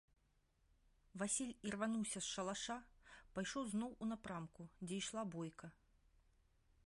[1.21, 2.77] Васіль ірвануўся з шалаша,
[3.35, 5.67] пайшоў зноў у напрамку, дзе ішла бойка.